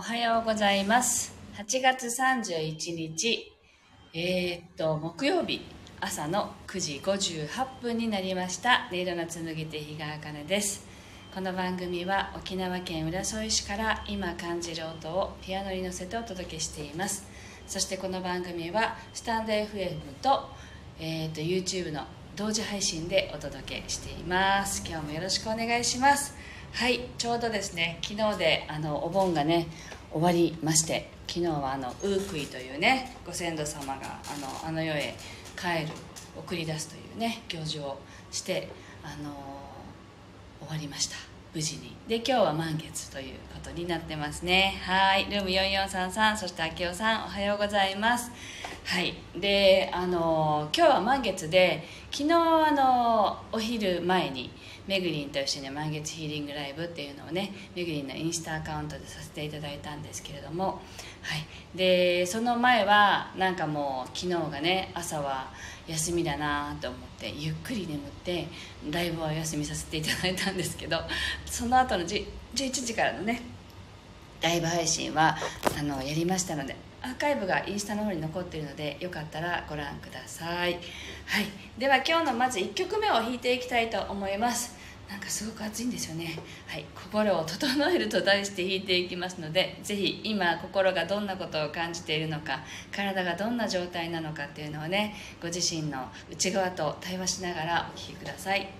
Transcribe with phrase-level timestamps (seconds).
[0.00, 1.34] おはようございます。
[1.58, 3.52] 8月31日、
[4.14, 5.60] えーっと、木曜日
[6.00, 8.88] 朝の9時58分になりました。
[8.90, 10.86] 音色の紡手日川茜です。
[11.34, 17.28] この番組は沖縄県浦添市から今感じる音をピアノに乗せてお届けしています。
[17.66, 20.48] そしてこの番組はスタンド FM と,、
[20.98, 24.82] えーっと YouTube の同時配信でお届けしています。
[24.88, 26.34] 今日もよろしくお願いします。
[26.72, 29.66] はい、ちょうどですね、昨日であのお盆がね
[30.12, 35.14] 終わりまして、昨日はあのウークイというねご先祖様があのあの世へ
[35.56, 35.92] 帰る
[36.36, 37.98] 送り出すというね行事を
[38.30, 38.68] して
[39.04, 39.32] あの
[40.60, 41.16] 終わりました。
[41.52, 41.96] 無事に。
[42.08, 44.80] で今日は満月ということになってますね。
[44.84, 48.30] はいルーム4433そして明夫さんおはようございます。
[48.84, 54.50] はいであの今日は満月で昨日あのお昼前に
[54.86, 60.80] めぐりんと一緒に満月ヒーリングライブっていうのをねめぐりんのインスタアカウントでさせていただいたんですけれども
[61.22, 61.76] はい。
[61.76, 65.50] でその前はなんかもう昨日がね朝は
[65.86, 68.48] 休みだなと思ってゆっくり眠って
[68.90, 70.98] ライブはお休みさせていただいたんですけど
[71.46, 73.42] その後の10 11時からのね
[74.40, 75.36] ライブ配信は
[75.78, 80.80] あのやりましたのでアーカイブがインスタの方に残っているのでよかったらご覧ください、はい、
[81.78, 84.80] では今日のまず1曲目を弾いていきたいと思います。
[85.10, 86.38] なんかすごく暑いんですよね。
[86.68, 86.84] はい。
[86.94, 92.60] 心を整えると題して弾いていきますのでぜひ今心がどんなことを感じているのか
[92.92, 98.79] 体がどんな状態なのかっていうのをねご自身の内側と対話しながらお聴きください。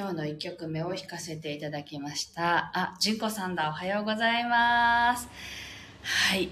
[0.00, 2.70] 今日の1曲目を弾かせていただきました。
[2.72, 5.28] あ、純子さんだ、おはようございます。
[6.02, 6.48] はい、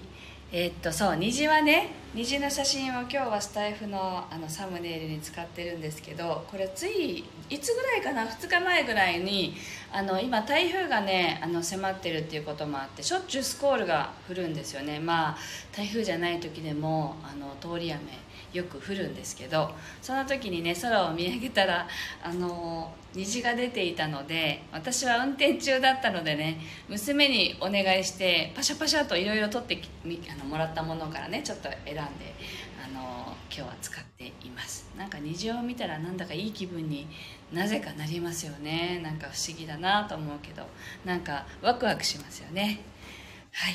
[0.51, 9.53] えーっと、そう、虹はね、虹の写真を今日はスタイフのあのサムネイルに使ってるんですけどこれついいつぐらいかな？2日前ぐらいに
[9.91, 15.37] あの今台風がねあの迫ってるっていうこともあってしょっちゅうスコールが降るんですよねまあ
[15.71, 18.01] 台風じゃない時でもあの通り雨
[18.53, 21.87] よく降るんですけどその時にね空を見上げたら
[22.23, 29.81] あの虹が出ていたので私は運転中だったのでね娘にお願いしてパシャパシャといろいろ取って
[30.31, 32.01] あのもらったものからねちょっと選んで
[32.83, 34.89] あの今日は使っています。
[34.97, 37.07] なんか虹を見たらなんだかいい気分に
[37.51, 38.99] なぜかなりますよね。
[39.01, 40.67] なんか不思議だなと思うけど
[41.05, 42.81] なんかワクワクしますよね。
[43.51, 43.73] はい。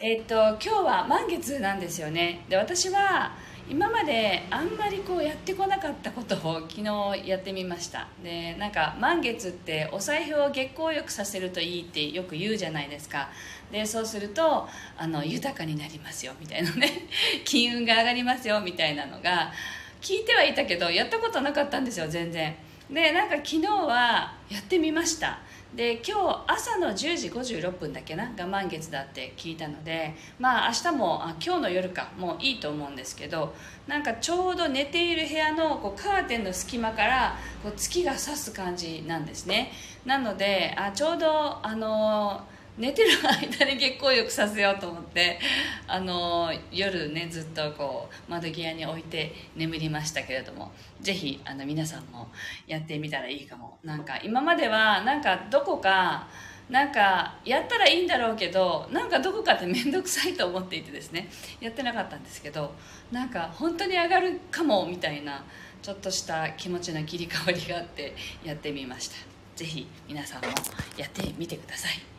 [0.00, 2.44] え、っと今日は満月なんですよね。
[2.48, 3.36] で私は
[3.70, 8.08] 今まであんまりこうやってこなかったことを 昨日やってみました。
[8.22, 13.28] でなんか満月ってお財布を月光浴させるといいってよく言うじゃないですか。
[13.70, 14.66] でそうすると
[14.96, 17.08] あの豊かになりますよみたいなね。
[17.44, 19.52] 金運が上がりますよみたいなのが
[20.00, 22.54] 聞いてはいたけどやったことなかったんですよ全然。
[22.90, 25.40] でなんか昨日はやってみました。
[25.74, 33.54] で今日朝の10時56分だけなが満月だって聞いたのでまあ明日もあ今日の夜かもういいと思うんですけど
[33.86, 39.72] なんかちょうど寝ている部屋のこうカーテンの隙間からこう月が差す感じなんですね。
[40.06, 45.38] なのであちょうどあのー寝てる間に月光浴させようと思って
[45.86, 52.28] あの夜ねずっとこう窓際に置いて眠りましたけれどもぜひあの皆さんも
[52.66, 53.78] やってみたらいいかも。
[53.84, 56.28] なんか今まではなんかどこか
[56.68, 61.30] なんかやったらいいんだろうけどなんかどこかって面倒くさいと思っていてですね
[61.60, 62.74] やってなかったんですけど
[63.10, 65.44] なんか本当に上がるかもみたいな
[65.80, 68.14] ちょっとした気持ちの切り替わりがあって
[68.44, 69.16] やってみました。
[69.56, 70.48] ぜひ皆さんも
[70.96, 72.17] やってみてください。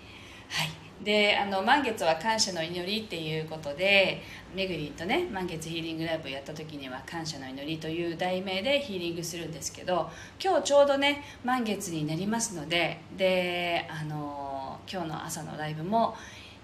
[0.49, 0.69] はい。
[1.03, 4.21] であの満月は感謝の祈りっていうことで
[4.53, 10.09] めぐりとね満月ヒーリングライブをやった時には感謝の祈りという題名でヒーリングするんですけど
[10.43, 16.15] 今日ちょうどね満月になりますのでであの今日の朝のライブも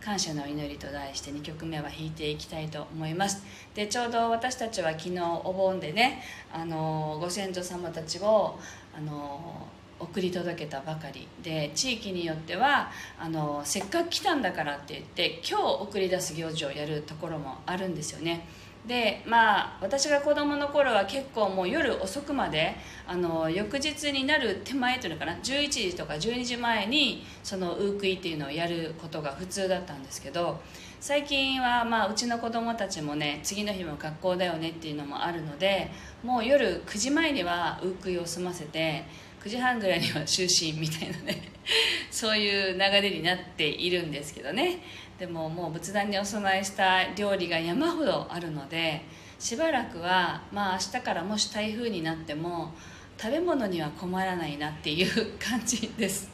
[0.02, 3.44] 感謝の祈りと題して2曲目は弾いていきたいと思います。
[3.74, 6.22] でちょうど私たちは昨日お盆でね
[6.54, 8.60] あのご先祖様たちを
[8.96, 9.68] あの
[10.00, 11.28] 送り届けたばかり。
[11.42, 18.48] で地域によってはあのせっかく来たんだからって言って今日送り出す行事をやるところもあるんですよね。
[18.88, 22.76] でまあ私が子供の頃は結構もう夜遅くまで
[23.08, 30.62] あの翌日になる手前というのかな11時とか12時前にそのウークイっていうのをやることが普通だったんですけど
[31.00, 35.90] 最近はまあうちの子供たちもね次の日も学校だよねっていうのもあるので
[36.24, 39.06] もう夜9時前にはウークイを済ませて
[39.46, 41.40] 9時半ぐらいには就寝みたいなね。
[42.10, 44.80] そういう流れになっているんですけどね。
[45.20, 49.02] でももう仏壇にお供えした料理が山ほどあるので
[49.40, 52.74] しばらくはまあ明日からもし台風になっても
[53.18, 56.28] 食べ物には困らないなっていう感じです。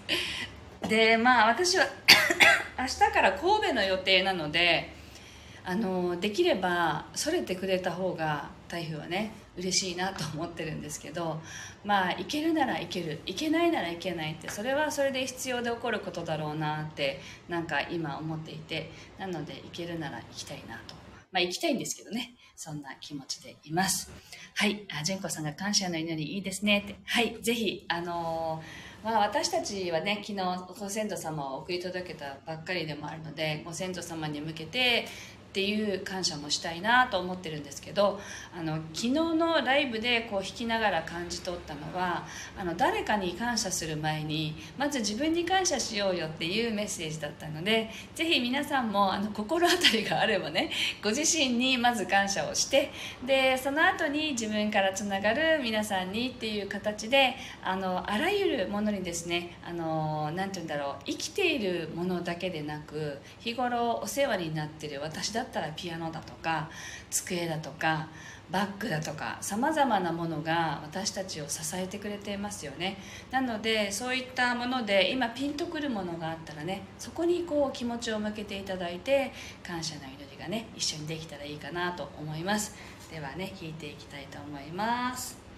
[0.88, 1.86] でまあ私は
[2.80, 4.89] 明日から神戸の予定なので
[5.63, 11.39] あのできればそれてくれた方が台風はね嬉しいなと思ってるんですけど
[11.84, 13.20] まあ行けるなら行ける。
[13.25, 20.96] 行けないなら行けないってそれはそれで必要で起こることだろうなってなんか今思っていてなので行けるなら行きたいなと。
[21.32, 24.12] まあ行きたいんですけどねそんな気持ちでいます。
[24.56, 26.96] はいあ純子さんが感謝の祈りいいですねって。
[27.06, 35.08] はいぜひあのー、まあ、私たちはね昨日ご先祖様を送り届けたばっかりでもあるのでご先祖様に向けて
[35.51, 38.22] っていう感謝もしたいなと思ってるんですけど
[38.58, 42.25] あの昨日のライブでこう弾きながら感じ取ったのは
[42.58, 50.72] あの誰かに感謝する前にまず自分に感謝しようよっていうメッセージだったのでぜひ皆さんもあの心当たりがあればね
[51.03, 52.89] ご自身にまず感謝をして
[53.27, 66.70] でその後に自分からつながる皆さんにっていう形であのあらゆるものにですねあのなて言うんだろう生きているものだけでなく日頃お世話になってる私だだったらピアノだとか
[67.10, 68.08] 机だとか
[68.52, 72.98] バッグだとかさまざまなものが私たちを支えてくれていますよね。
[73.32, 79.32] なのでそういったもので今ピンとくるものがあったらねそこにこう気持ちを向けていただいて
[79.64, 82.76] 感謝の祈りがね一緒にできたらいいかなと思います。
[83.10, 85.50] ではね弾いていきたいと思います。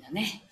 [0.00, 0.42] の祈りのね、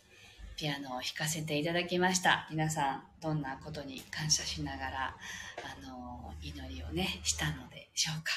[0.57, 2.47] ピアノを弾かせていただきました。
[2.51, 5.17] 皆さん、どんなことに感謝しながら、
[5.63, 8.33] あの、祈りをね、したのでしょうか。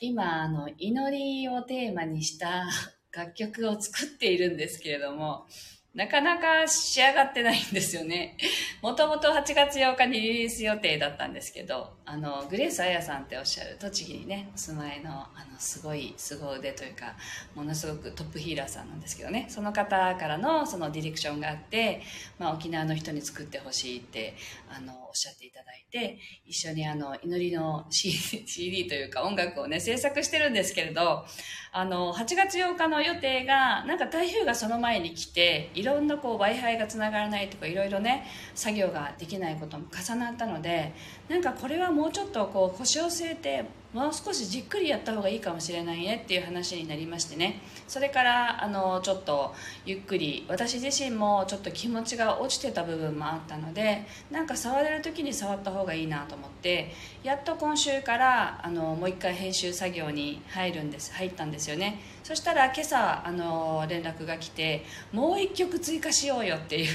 [0.00, 2.66] 今、あの、祈りをテーマにした
[3.12, 5.46] 楽曲を作っているんですけれども、
[5.94, 8.38] なかなか仕上がってないんですよね。
[8.80, 17.14] もともと8月8日にリリース予定だったんですけど、あの、グレース・アヤさんっておっしゃる、栃木にね、お住まいの、あの、すごい凄腕というか、
[17.54, 22.00] ものすごくトップヒーラーさんなんですけどね、その方からのそのディレクションがあって、
[22.38, 24.34] まあ、沖縄の人に作ってほしいって、
[24.70, 31.26] あの、おっしゃっていただいて、一緒にあの、祈りの CD, というか音楽をね、制作してるんですけれど、
[31.70, 40.94] あの、8月8日の予定が、なんか台風がその前に来て、いろんなこう Wi-Fi がつながらないとか、いろいろね、作業ができないことも重なったので、
[41.28, 47.60] なんかこれはもうちょっとこう腰を据えて、もう少しじっくりやった方がいいかもしれないねっていう話になりましてね。
[47.86, 56.90] それから、あの、ちょっとゆっくり、私自身もちょっと気持ちが落ちてた部分もあったので、なんか触れる時に触った方がいいなと思って、
[57.22, 62.00] やっと今週から、あの、もう一回編集作業に入るんです、入ったんですよね。
[62.24, 66.88] そしたら今朝、あの、連絡が来て、もう一曲追加しようよっていう、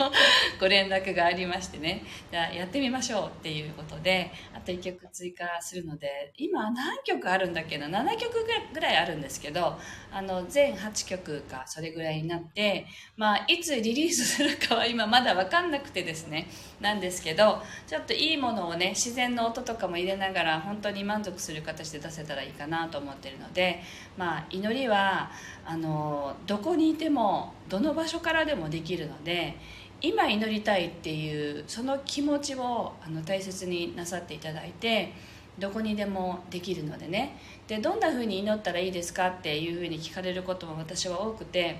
[0.60, 2.02] ご連絡がありましてね。
[2.30, 9.78] じゃあやってみましょうっていうことで、あと1曲追加するので、今何曲あるんだっけな ?7 曲ぐらいあるんですけど、
[10.12, 16.48] あの、全8曲かそれぐらいになって、まあ、いつリリースするかは今まだわかんなくてですね、
[16.80, 23.80] なんですけど、ちょっといいものをね、自然の音ととかも入れながら、本当に満足する形で出せたらいいかなと思ってるので、
[24.16, 25.30] まあ、祈りは、
[25.64, 29.56] あの、どこにいても、どの場所からでもできるので、
[30.02, 35.12] 今祈りたいっていうその気持ちをあの大切になさっていただいて
[35.58, 37.36] どこにでもできるのでね。
[37.68, 41.76] でどんな風に祈ったらいいですかっていう風に聞かれることも私は多くて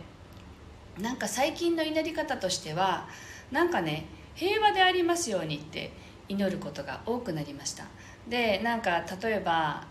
[1.01, 3.09] なんか最近の祈り方としては
[3.51, 4.05] なんかね
[4.35, 5.91] 平和でありますようにって
[6.31, 7.85] 祈ることが多くなりました。
[8.29, 9.85] でなんか例えば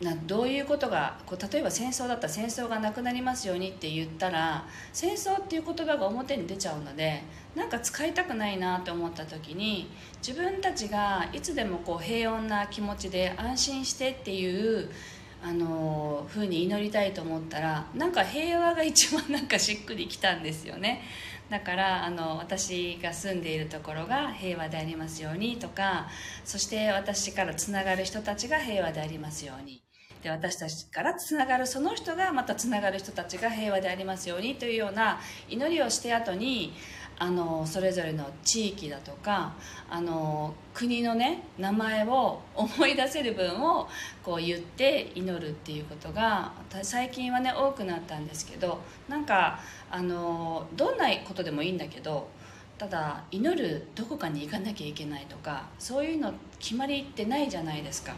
[0.00, 7.24] などういうことがこう例えば戦争だったら戦争がなくなりますようにって言ったら戦争っていう言葉が表に出ちゃうので
[7.56, 9.90] なんか使いたくないなと思った時に
[10.24, 14.88] 自分たちがいつでもこう平穏な気持ちで安心してっていう
[15.42, 21.02] あの風に祈りたいと思ったらなんか平和が一番なんかしっくりきたんですよね。
[21.48, 26.08] だからあの私が住んでいるところが平和でありますようにとか
[26.44, 29.82] そして私からつながる人たちが平和でありますように。
[30.22, 36.72] で私たちからつながるその人がまたつながる人たちが平和でありますようにというような祈りをして後に
[37.20, 39.52] あのそれぞれの地域だとか
[39.90, 43.88] あの国のね名前を思い出せる分を
[44.22, 49.58] こう言って祈るっていうことが最近はね多くなったんですけどなんか
[49.90, 52.28] あのどんなことでもいいんだけど
[52.78, 58.14] ただ祈るどこかに行かなきゃいけないとかそういうの決まりってないじゃないですか。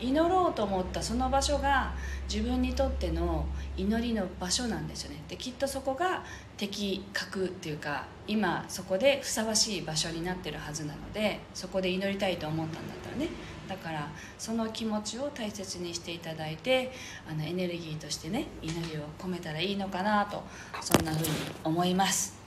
[0.00, 1.92] 祈ろうと思ったその場所が
[2.28, 3.46] 自分にとっての
[3.76, 5.22] 祈りの場所なんですよね。
[5.28, 6.24] できっとそこが
[6.56, 13.28] 的確っていうか今そこでふさわしい場所になってるはずなのでそこで祈りたいと思ったんだったらね。
[13.68, 16.92] だからその気持ちを大切にしていただいて
[17.30, 20.42] あのエネルギーとしてね祈りを込めたらいいのかなと
[20.80, 22.41] そんな風に思います。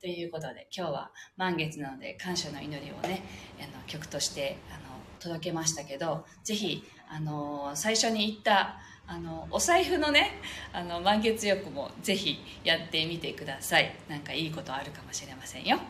[0.00, 3.22] ということで今日は満月なので感謝の祈りをね
[3.60, 10.40] あの曲としてあの届けましたけどぜひあの最初に言ったあのお財布のね
[10.72, 13.94] あの満月浴もぜひやってみてください。
[14.08, 15.86] なんかいいことあるかもしれませんよ、はい、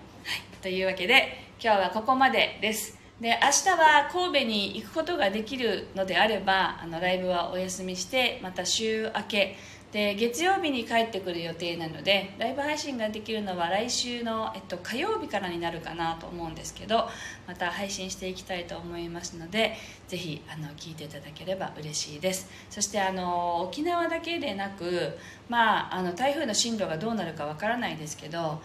[0.60, 2.98] というわけで今日はここまでです。
[3.20, 9.56] で明日は神戸に行くことができるのであればあのライブはお休みしてまた週明け
[9.92, 17.08] で月曜日に帰ってくる予定なのでライブ配信ができるのは来週の、えっと、火曜日からになるかなと思うんですけど
[17.48, 19.74] また配信していきたいと思いますので
[20.06, 22.48] ぜひあの聞いていただければ嬉しいです。
[22.70, 28.60] そしてあの沖縄だけでなく、まあ、あの台風の進路がどうなるかわからないですけど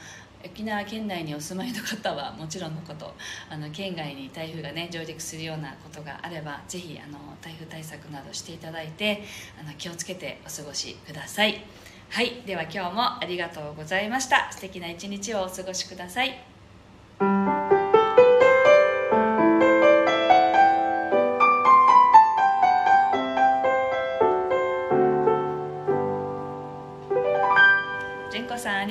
[0.46, 3.14] 沖縄県内にお住まいの方はもちろんのこと
[3.50, 9.24] あの県外に台風がね上陸するようなことがあればぜひあの台風対策などしていただいて
[9.60, 11.64] あの気をつけてお過ごしください。
[12.10, 14.52] はいでは今日もありがとうございました。
[14.52, 17.65] 素敵な一日をお過ごしください。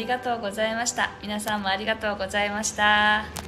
[0.05, 1.11] りがとうございました。
[1.23, 3.44] 皆さんもありがとうございました。